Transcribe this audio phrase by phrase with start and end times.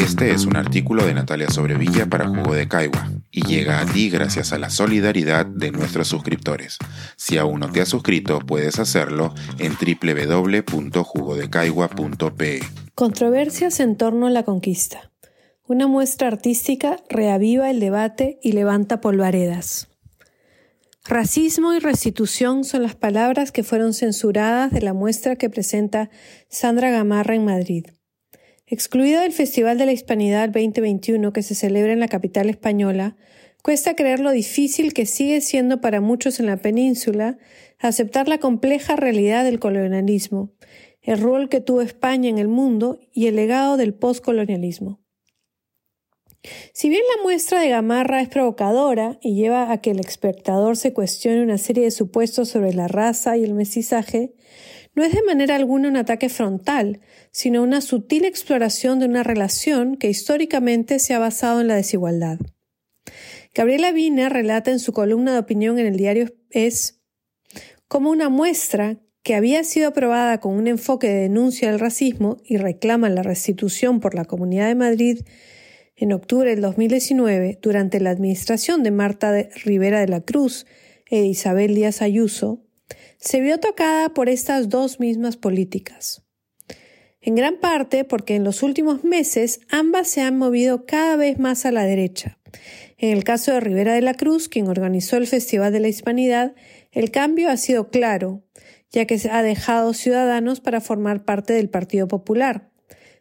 [0.00, 4.08] Este es un artículo de Natalia Sobrevilla para Jugo de Caigua y llega a ti
[4.08, 6.78] gracias a la solidaridad de nuestros suscriptores.
[7.16, 12.60] Si aún no te has suscrito, puedes hacerlo en www.jugodecaigua.pe.
[12.94, 15.12] Controversias en torno a la conquista.
[15.66, 19.88] Una muestra artística reaviva el debate y levanta polvaredas.
[21.04, 26.08] Racismo y restitución son las palabras que fueron censuradas de la muestra que presenta
[26.48, 27.84] Sandra Gamarra en Madrid.
[28.72, 33.16] Excluida del Festival de la Hispanidad 2021 que se celebra en la capital española,
[33.64, 37.36] cuesta creer lo difícil que sigue siendo para muchos en la península
[37.80, 40.52] aceptar la compleja realidad del colonialismo,
[41.02, 45.00] el rol que tuvo España en el mundo y el legado del postcolonialismo.
[46.72, 50.92] Si bien la muestra de Gamarra es provocadora y lleva a que el espectador se
[50.92, 54.32] cuestione una serie de supuestos sobre la raza y el mestizaje,
[54.94, 59.96] no es de manera alguna un ataque frontal, sino una sutil exploración de una relación
[59.96, 62.38] que históricamente se ha basado en la desigualdad.
[63.54, 67.00] Gabriela Wiener relata en su columna de opinión en el diario Es
[67.88, 72.56] como una muestra que había sido aprobada con un enfoque de denuncia del racismo y
[72.56, 75.20] reclama la restitución por la Comunidad de Madrid
[75.96, 79.32] en octubre del 2019, durante la administración de Marta
[79.64, 80.66] Rivera de la Cruz
[81.10, 82.64] e Isabel Díaz Ayuso,
[83.20, 86.22] se vio tocada por estas dos mismas políticas.
[87.20, 91.66] En gran parte porque en los últimos meses ambas se han movido cada vez más
[91.66, 92.38] a la derecha.
[92.96, 96.54] En el caso de Rivera de la Cruz, quien organizó el Festival de la Hispanidad,
[96.92, 98.42] el cambio ha sido claro,
[98.90, 102.70] ya que ha dejado ciudadanos para formar parte del Partido Popular,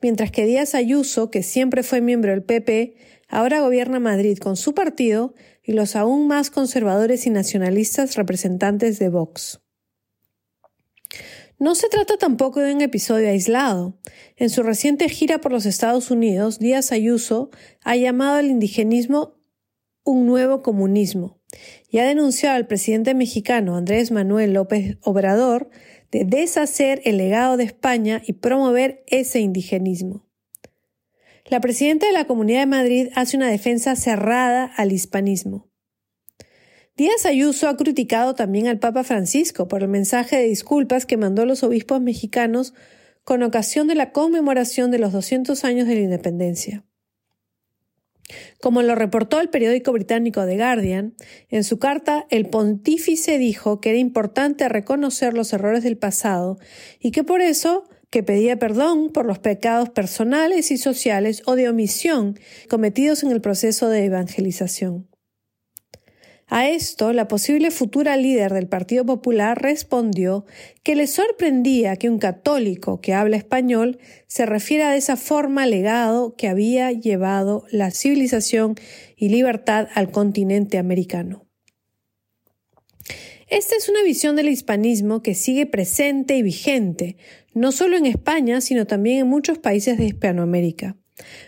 [0.00, 2.94] mientras que Díaz Ayuso, que siempre fue miembro del PP,
[3.28, 9.08] ahora gobierna Madrid con su partido y los aún más conservadores y nacionalistas representantes de
[9.08, 9.60] Vox.
[11.58, 13.98] No se trata tampoco de un episodio aislado.
[14.36, 17.50] En su reciente gira por los Estados Unidos, Díaz Ayuso
[17.82, 19.34] ha llamado al indigenismo
[20.04, 21.38] un nuevo comunismo
[21.90, 25.70] y ha denunciado al presidente mexicano Andrés Manuel López Obrador
[26.10, 30.26] de deshacer el legado de España y promover ese indigenismo.
[31.46, 35.69] La presidenta de la Comunidad de Madrid hace una defensa cerrada al hispanismo.
[37.00, 41.40] Díaz Ayuso ha criticado también al Papa Francisco por el mensaje de disculpas que mandó
[41.40, 42.74] a los obispos mexicanos
[43.24, 46.84] con ocasión de la conmemoración de los 200 años de la independencia.
[48.60, 51.14] Como lo reportó el periódico británico The Guardian,
[51.48, 56.58] en su carta el pontífice dijo que era importante reconocer los errores del pasado
[57.00, 61.70] y que por eso que pedía perdón por los pecados personales y sociales o de
[61.70, 65.09] omisión cometidos en el proceso de evangelización.
[66.52, 70.44] A esto, la posible futura líder del Partido Popular respondió
[70.82, 76.34] que le sorprendía que un católico que habla español se refiera de esa forma legado
[76.34, 78.74] que había llevado la civilización
[79.16, 81.46] y libertad al continente americano.
[83.46, 87.16] Esta es una visión del hispanismo que sigue presente y vigente,
[87.54, 90.99] no solo en España, sino también en muchos países de Hispanoamérica.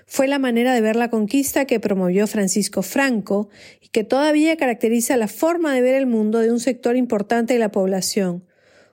[0.07, 3.49] Fue la manera de ver la conquista que promovió Francisco Franco
[3.81, 7.59] y que todavía caracteriza la forma de ver el mundo de un sector importante de
[7.59, 8.45] la población,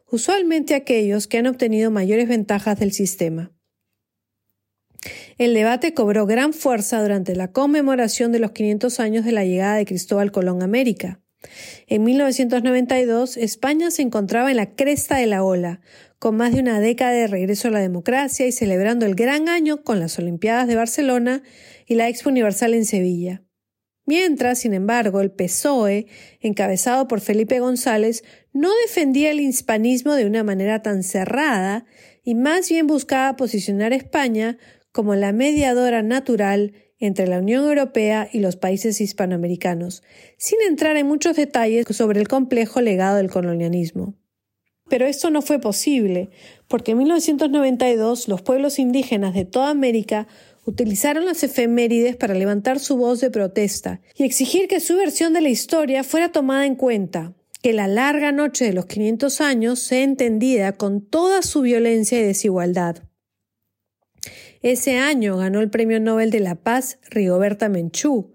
[0.10, 3.52] usualmente aquellos que han obtenido mayores ventajas del sistema.
[5.38, 9.76] El debate cobró gran fuerza durante la conmemoración de los 500 años de la llegada
[9.76, 11.22] de Cristóbal Colón a América.
[11.88, 15.80] En 1992, España se encontraba en la cresta de la ola,
[16.20, 19.84] con más de una década de regreso a la democracia y celebrando el gran año
[19.84, 21.44] con las Olimpiadas de Barcelona
[21.88, 23.42] y la Expo Universal en Sevilla.
[24.06, 26.08] Mientras, sin embargo, el PSOE,
[26.42, 31.86] encabezado por Felipe González, no defendía el hispanismo de una manera tan cerrada
[32.24, 34.58] y más bien buscaba posicionar a España
[34.92, 40.04] como la mediadora natural entre la Unión Europea y los países hispanoamericanos,
[40.38, 44.19] sin entrar en muchos detalles sobre el complejo legado del colonialismo.
[44.90, 46.30] Pero esto no fue posible,
[46.68, 50.28] porque en 1992 los pueblos indígenas de toda América
[50.66, 55.42] utilizaron las efemérides para levantar su voz de protesta y exigir que su versión de
[55.42, 60.04] la historia fuera tomada en cuenta, que la larga noche de los 500 años sea
[60.04, 63.04] entendida con toda su violencia y desigualdad.
[64.62, 68.34] Ese año ganó el Premio Nobel de la Paz Rigoberta Menchú,